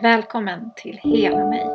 [0.00, 1.66] Välkommen till Hela mig.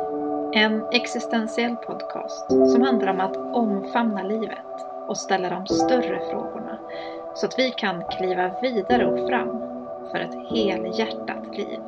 [0.54, 4.66] En existentiell podcast som handlar om att omfamna livet
[5.08, 6.78] och ställa de större frågorna
[7.34, 9.60] så att vi kan kliva vidare och fram
[10.10, 11.78] för ett helhjärtat liv.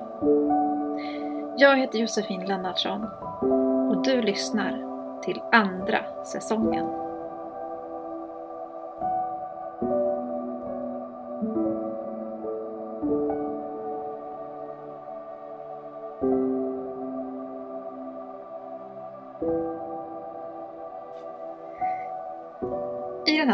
[1.57, 3.05] Jag heter Josefin Lennartsson
[3.91, 4.71] och du lyssnar
[5.23, 7.10] till andra säsongen.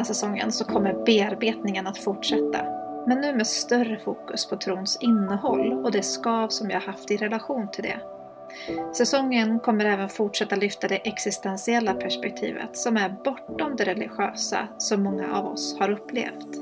[0.07, 2.65] Säsongen så kommer bearbetningen att fortsätta.
[3.07, 7.17] Men nu med större fokus på trons innehåll och det skav som jag haft i
[7.17, 8.01] relation till det.
[8.97, 15.37] Säsongen kommer även fortsätta lyfta det existentiella perspektivet som är bortom det religiösa som många
[15.37, 16.53] av oss har upplevt.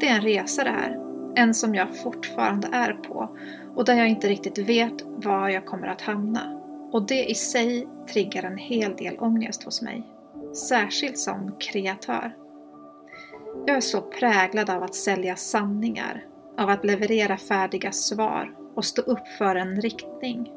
[0.00, 0.98] Det är en resa det här,
[1.34, 3.36] en som jag fortfarande är på
[3.76, 6.60] och där jag inte riktigt vet var jag kommer att hamna.
[6.92, 10.04] Och det i sig triggar en hel del ångest hos mig
[10.54, 12.34] särskilt som kreatör.
[13.66, 16.24] Jag är så präglad av att sälja sanningar,
[16.58, 20.52] av att leverera färdiga svar och stå upp för en riktning.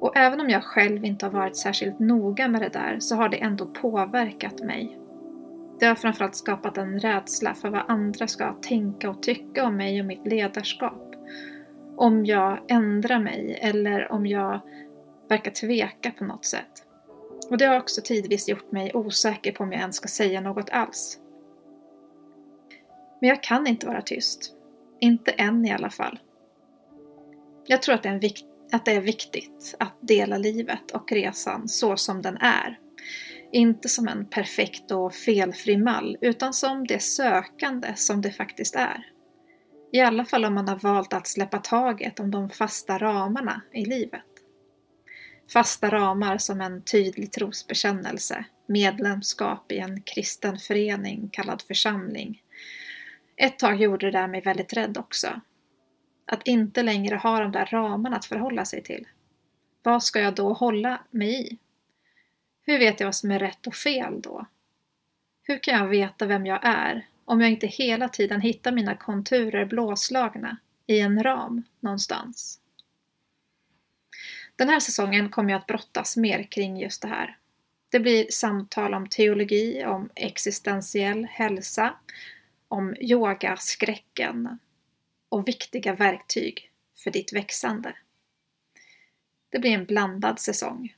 [0.00, 3.28] Och även om jag själv inte har varit särskilt noga med det där så har
[3.28, 4.98] det ändå påverkat mig.
[5.80, 10.00] Det har framförallt skapat en rädsla för vad andra ska tänka och tycka om mig
[10.00, 11.14] och mitt ledarskap.
[11.96, 14.60] Om jag ändrar mig eller om jag
[15.28, 16.84] verkar tveka på något sätt.
[17.50, 20.70] Och det har också tidvis gjort mig osäker på om jag ens ska säga något
[20.70, 21.18] alls.
[23.20, 24.54] Men jag kan inte vara tyst.
[25.00, 26.18] Inte än i alla fall.
[27.66, 28.32] Jag tror att det, är
[28.72, 32.78] att det är viktigt att dela livet och resan så som den är.
[33.52, 39.12] Inte som en perfekt och felfri mall, utan som det sökande som det faktiskt är.
[39.92, 43.84] I alla fall om man har valt att släppa taget om de fasta ramarna i
[43.84, 44.24] livet.
[45.52, 52.42] Fasta ramar som en tydlig trosbekännelse, medlemskap i en kristen förening kallad församling.
[53.40, 55.40] Ett tag gjorde det där mig väldigt rädd också.
[56.26, 59.06] Att inte längre ha de där ramarna att förhålla sig till.
[59.82, 61.58] Vad ska jag då hålla mig i?
[62.62, 64.46] Hur vet jag vad som är rätt och fel då?
[65.42, 69.64] Hur kan jag veta vem jag är om jag inte hela tiden hittar mina konturer
[69.64, 70.56] blåslagna
[70.86, 72.60] i en ram någonstans?
[74.56, 77.38] Den här säsongen kommer jag att brottas mer kring just det här.
[77.90, 81.94] Det blir samtal om teologi, om existentiell hälsa,
[82.68, 84.58] om yogaskräcken
[85.28, 87.96] och viktiga verktyg för ditt växande.
[89.48, 90.96] Det blir en blandad säsong.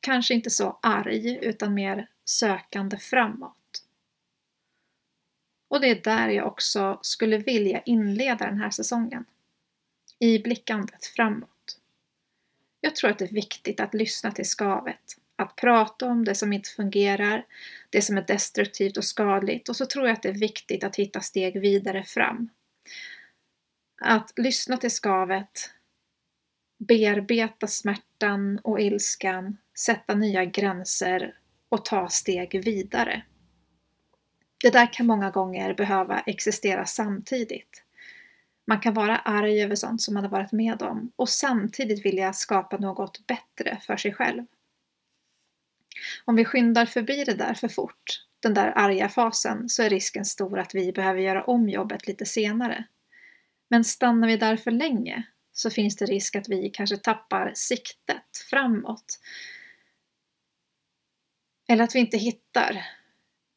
[0.00, 3.84] Kanske inte så arg utan mer sökande framåt.
[5.68, 9.24] Och det är där jag också skulle vilja inleda den här säsongen.
[10.18, 11.78] I blickandet framåt.
[12.80, 15.19] Jag tror att det är viktigt att lyssna till skavet.
[15.40, 17.46] Att prata om det som inte fungerar,
[17.90, 20.96] det som är destruktivt och skadligt och så tror jag att det är viktigt att
[20.96, 22.48] hitta steg vidare fram.
[24.00, 25.70] Att lyssna till skavet,
[26.78, 31.34] bearbeta smärtan och ilskan, sätta nya gränser
[31.68, 33.22] och ta steg vidare.
[34.62, 37.82] Det där kan många gånger behöva existera samtidigt.
[38.66, 42.32] Man kan vara arg över sånt som man har varit med om och samtidigt vilja
[42.32, 44.44] skapa något bättre för sig själv.
[46.24, 50.24] Om vi skyndar förbi det där för fort, den där arga fasen, så är risken
[50.24, 52.84] stor att vi behöver göra om jobbet lite senare.
[53.68, 58.38] Men stannar vi där för länge så finns det risk att vi kanske tappar siktet
[58.50, 59.20] framåt.
[61.68, 62.86] Eller att vi inte hittar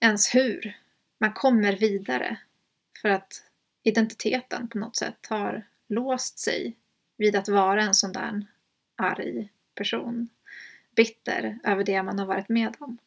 [0.01, 0.77] ens hur
[1.19, 2.37] man kommer vidare.
[3.01, 3.43] För att
[3.83, 6.77] identiteten på något sätt har låst sig
[7.17, 8.47] vid att vara en sån där
[8.95, 10.29] arg person.
[10.95, 12.97] Bitter över det man har varit med om.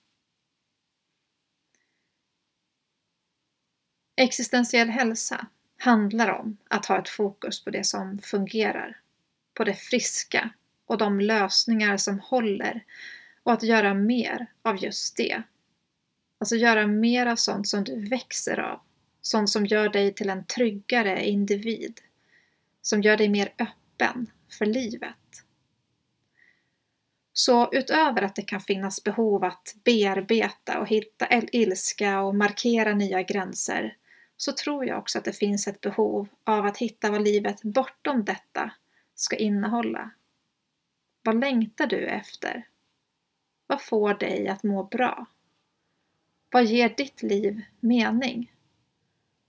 [4.17, 5.47] Existentiell hälsa
[5.79, 9.01] handlar om att ha ett fokus på det som fungerar,
[9.55, 10.51] på det friska
[10.87, 12.85] och de lösningar som håller
[13.43, 15.43] och att göra mer av just det.
[16.39, 18.81] Alltså göra mer av sånt som du växer av
[19.27, 22.01] Sånt som gör dig till en tryggare individ.
[22.83, 25.46] Som gör dig mer öppen för livet.
[27.39, 33.23] Så utöver att det kan finnas behov att bearbeta och hitta ilska och markera nya
[33.23, 33.97] gränser
[34.37, 38.25] så tror jag också att det finns ett behov av att hitta vad livet bortom
[38.25, 38.71] detta
[39.15, 40.11] ska innehålla.
[41.23, 42.69] Vad längtar du efter?
[43.67, 45.27] Vad får dig att må bra?
[46.51, 48.53] Vad ger ditt liv mening?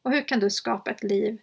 [0.01, 1.41] Och hur kan du skapa ett liv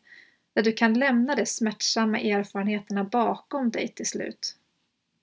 [0.54, 4.56] Där du kan lämna de smärtsamma erfarenheterna bakom dig till slut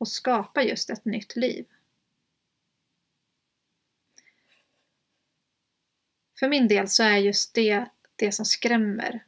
[0.01, 1.65] och skapa just ett nytt liv.
[6.39, 9.24] För min del så är just det det som skrämmer.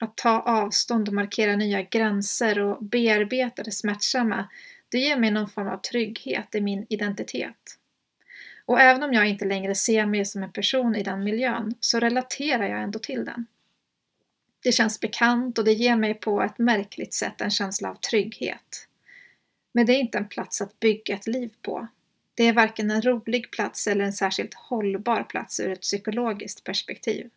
[0.00, 4.48] Att ta avstånd och markera nya gränser och bearbeta det smärtsamma,
[4.88, 7.78] det ger mig någon form av trygghet i min identitet.
[8.64, 12.00] Och även om jag inte längre ser mig som en person i den miljön så
[12.00, 13.46] relaterar jag ändå till den.
[14.62, 18.88] Det känns bekant och det ger mig på ett märkligt sätt en känsla av trygghet.
[19.76, 21.86] Men det är inte en plats att bygga ett liv på.
[22.34, 27.30] Det är varken en rolig plats eller en särskilt hållbar plats ur ett psykologiskt perspektiv.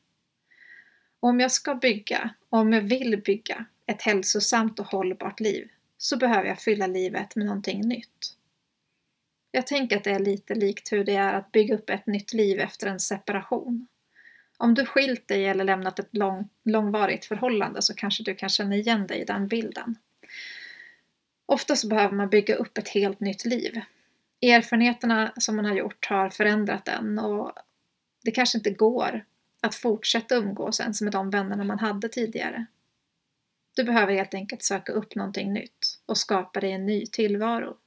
[1.19, 5.69] Och om jag ska bygga, och om jag vill bygga, ett hälsosamt och hållbart liv
[5.97, 8.35] så behöver jag fylla livet med någonting nytt.
[9.51, 12.33] Jag tänker att det är lite likt hur det är att bygga upp ett nytt
[12.33, 13.87] liv efter en separation.
[14.57, 18.75] Om du skilt dig eller lämnat ett lång, långvarigt förhållande så kanske du kan känna
[18.75, 19.95] igen dig i den bilden.
[21.49, 23.81] Ofta så behöver man bygga upp ett helt nytt liv.
[24.41, 27.53] Erfarenheterna som man har gjort har förändrat en och
[28.23, 29.25] det kanske inte går
[29.61, 32.65] att fortsätta umgås ens med de vännerna man hade tidigare.
[33.75, 37.77] Du behöver helt enkelt söka upp någonting nytt och skapa dig en ny tillvaro.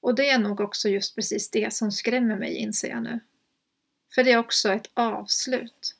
[0.00, 3.20] Och det är nog också just precis det som skrämmer mig, inser jag nu.
[4.14, 5.96] För det är också ett avslut.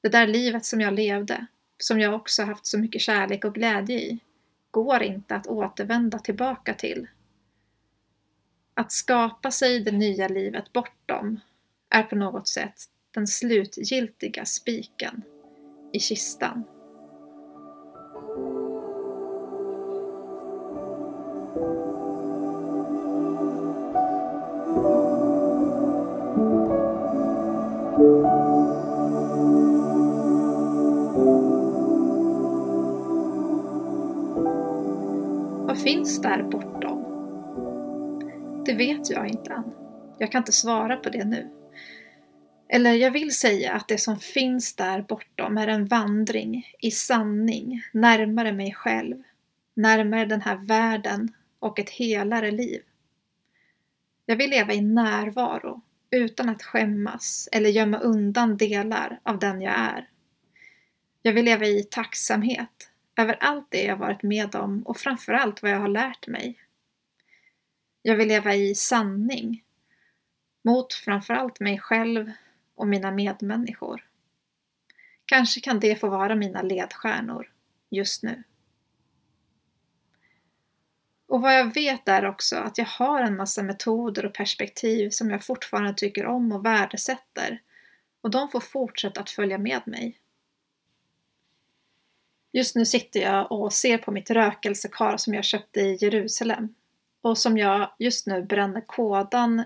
[0.00, 1.46] Det där livet som jag levde,
[1.78, 4.18] som jag också haft så mycket kärlek och glädje i,
[4.70, 7.06] går inte att återvända tillbaka till.
[8.74, 11.40] Att skapa sig det nya livet bortom
[11.90, 12.74] är på något sätt
[13.10, 15.22] den slutgiltiga spiken
[15.92, 16.64] i kistan.
[35.84, 37.04] Finns där bortom?
[38.66, 39.72] Det vet jag inte än.
[40.18, 41.50] Jag kan inte svara på det nu.
[42.68, 47.82] Eller jag vill säga att det som finns där bortom är en vandring i sanning
[47.92, 49.22] närmare mig själv,
[49.74, 52.82] närmare den här världen och ett helare liv.
[54.26, 59.74] Jag vill leva i närvaro utan att skämmas eller gömma undan delar av den jag
[59.74, 60.08] är.
[61.22, 65.70] Jag vill leva i tacksamhet över allt det jag varit med om och framförallt vad
[65.70, 66.60] jag har lärt mig.
[68.02, 69.64] Jag vill leva i sanning
[70.64, 72.32] mot framförallt mig själv
[72.74, 74.04] och mina medmänniskor.
[75.26, 77.50] Kanske kan det få vara mina ledstjärnor
[77.90, 78.42] just nu.
[81.26, 85.30] Och vad jag vet är också att jag har en massa metoder och perspektiv som
[85.30, 87.62] jag fortfarande tycker om och värdesätter
[88.20, 90.18] och de får fortsätta att följa med mig.
[92.56, 96.74] Just nu sitter jag och ser på mitt rökelsekar som jag köpte i Jerusalem
[97.20, 99.62] och som jag just nu bränner kådan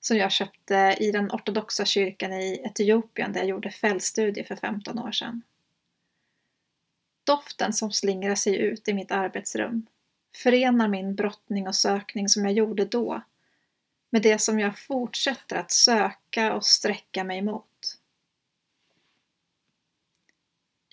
[0.00, 4.98] som jag köpte i den ortodoxa kyrkan i Etiopien där jag gjorde fältstudier för 15
[4.98, 5.42] år sedan.
[7.24, 9.86] Doften som slingrar sig ut i mitt arbetsrum
[10.42, 13.22] förenar min brottning och sökning som jag gjorde då
[14.10, 17.64] med det som jag fortsätter att söka och sträcka mig mot.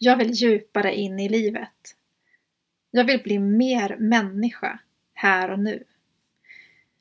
[0.03, 1.95] Jag vill djupare in i livet.
[2.91, 4.79] Jag vill bli mer människa
[5.13, 5.83] här och nu.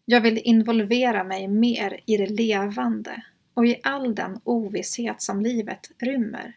[0.04, 5.90] Jag vill involvera mig mer i det levande och i all den ovisshet som livet
[5.98, 6.56] rymmer.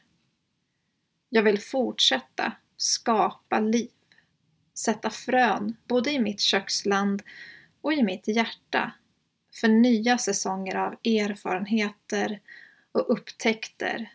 [1.30, 3.92] Jag vill fortsätta skapa liv,
[4.74, 7.24] sätta frön både i mitt köksland
[7.82, 8.92] och i mitt hjärta
[9.54, 12.40] för nya säsonger av erfarenheter
[12.92, 14.10] och upptäckter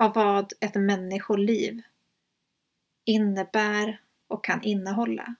[0.00, 1.82] av vad ett människoliv
[3.04, 5.34] innebär och kan innehålla.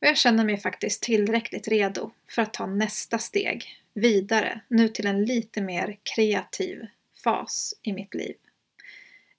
[0.00, 5.06] Och jag känner mig faktiskt tillräckligt redo för att ta nästa steg vidare, nu till
[5.06, 6.86] en lite mer kreativ
[7.24, 8.36] fas i mitt liv.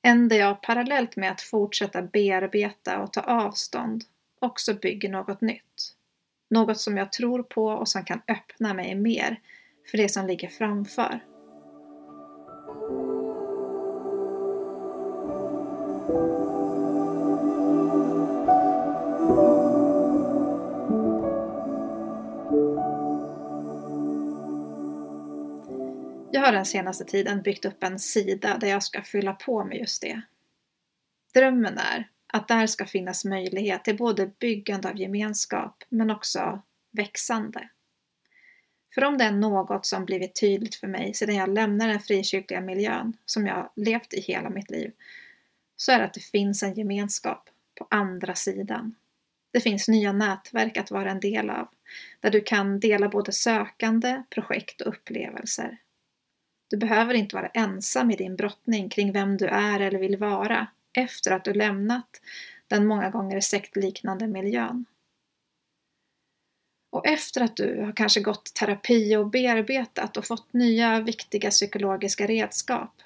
[0.01, 4.04] En där jag parallellt med att fortsätta bearbeta och ta avstånd
[4.39, 5.96] också bygger något nytt.
[6.50, 9.42] Något som jag tror på och som kan öppna mig mer
[9.92, 11.37] för det som ligger framför.
[16.08, 16.14] Jag
[26.42, 30.02] har den senaste tiden byggt upp en sida där jag ska fylla på med just
[30.02, 30.22] det.
[31.34, 36.62] Drömmen är att där ska finnas möjlighet till både byggande av gemenskap men också
[36.92, 37.70] växande.
[38.94, 42.62] För om det är något som blivit tydligt för mig sedan jag lämnade den frikyrkliga
[42.62, 44.92] miljön som jag levt i hela mitt liv,
[45.77, 48.96] så är det att det finns en gemenskap på andra sidan.
[49.53, 51.67] Det finns nya nätverk att vara en del av,
[52.19, 55.77] där du kan dela både sökande, projekt och upplevelser.
[56.69, 60.67] Du behöver inte vara ensam i din brottning kring vem du är eller vill vara
[60.93, 62.22] efter att du lämnat
[62.67, 64.86] den många gånger sektliknande miljön.
[66.91, 72.27] Och efter att du har kanske gått terapi och bearbetat och fått nya viktiga psykologiska
[72.27, 73.01] redskap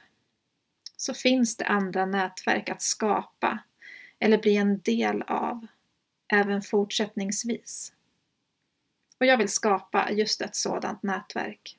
[1.02, 3.60] så finns det andra nätverk att skapa
[4.20, 5.68] eller bli en del av
[6.34, 7.94] även fortsättningsvis.
[9.20, 11.78] Och jag vill skapa just ett sådant nätverk.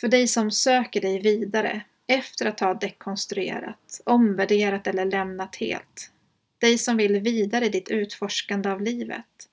[0.00, 6.10] För dig som söker dig vidare efter att ha dekonstruerat, omvärderat eller lämnat helt.
[6.58, 9.48] Dig som vill vidare i ditt utforskande av livet.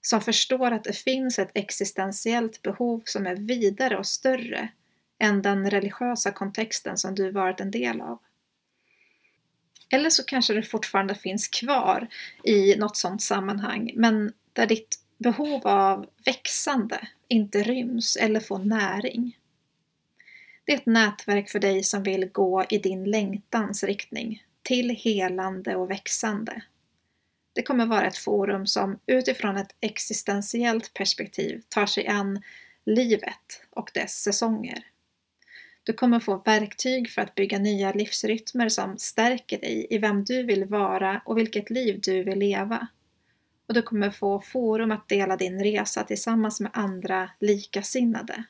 [0.00, 4.68] Som förstår att det finns ett existentiellt behov som är vidare och större
[5.24, 8.18] än den religiösa kontexten som du varit en del av.
[9.88, 12.08] Eller så kanske det fortfarande finns kvar
[12.44, 19.38] i något sådant sammanhang, men där ditt behov av växande inte ryms eller får näring.
[20.64, 25.76] Det är ett nätverk för dig som vill gå i din längtans riktning, till helande
[25.76, 26.62] och växande.
[27.52, 32.42] Det kommer vara ett forum som utifrån ett existentiellt perspektiv tar sig an
[32.84, 34.84] livet och dess säsonger.
[35.84, 40.42] Du kommer få verktyg för att bygga nya livsrytmer som stärker dig i vem du
[40.42, 42.88] vill vara och vilket liv du vill leva.
[43.68, 48.44] Och du kommer få forum att dela din resa tillsammans med andra likasinnade.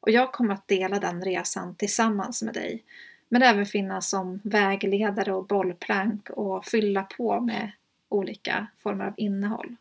[0.00, 2.84] Och jag kommer att dela den resan tillsammans med dig.
[3.28, 7.72] Men även finnas som vägledare och bollplank och fylla på med
[8.08, 9.76] olika former av innehåll.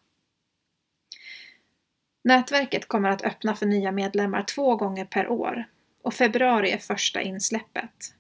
[2.24, 5.66] Nätverket kommer att öppna för nya medlemmar två gånger per år
[6.04, 8.14] och februari är första insläppet.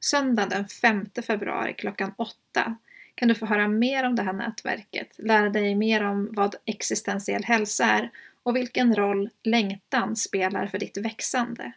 [0.00, 2.76] Söndagen den 5 februari klockan 8
[3.14, 7.44] kan du få höra mer om det här nätverket, lära dig mer om vad existentiell
[7.44, 8.10] hälsa är
[8.42, 11.72] och vilken roll längtan spelar för ditt växande.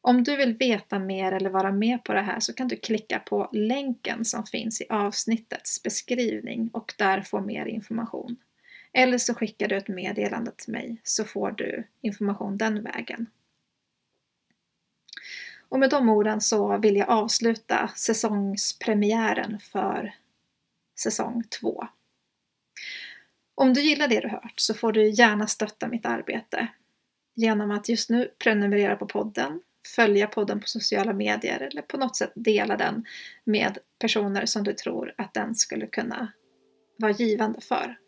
[0.00, 3.18] Om du vill veta mer eller vara med på det här så kan du klicka
[3.18, 8.36] på länken som finns i avsnittets beskrivning och där få mer information.
[8.92, 13.26] Eller så skickar du ett meddelande till mig så får du information den vägen.
[15.70, 20.14] Och med de orden så vill jag avsluta säsongspremiären för
[21.00, 21.86] säsong 2.
[23.54, 26.68] Om du gillar det du hört så får du gärna stötta mitt arbete
[27.34, 29.60] genom att just nu prenumerera på podden,
[29.96, 33.04] följa podden på sociala medier eller på något sätt dela den
[33.44, 36.32] med personer som du tror att den skulle kunna
[36.98, 37.98] vara givande för.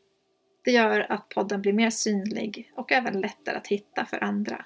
[0.65, 4.65] Det gör att podden blir mer synlig och även lättare att hitta för andra.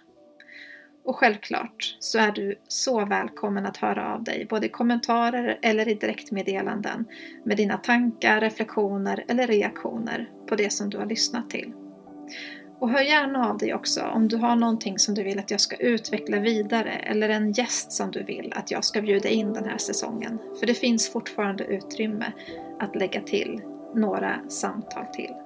[1.06, 5.88] Och självklart så är du så välkommen att höra av dig, både i kommentarer eller
[5.88, 7.04] i direktmeddelanden
[7.44, 11.72] med dina tankar, reflektioner eller reaktioner på det som du har lyssnat till.
[12.78, 15.60] Och hör gärna av dig också om du har någonting som du vill att jag
[15.60, 19.64] ska utveckla vidare eller en gäst som du vill att jag ska bjuda in den
[19.64, 20.38] här säsongen.
[20.60, 22.32] För det finns fortfarande utrymme
[22.80, 23.62] att lägga till
[23.94, 25.45] några samtal till.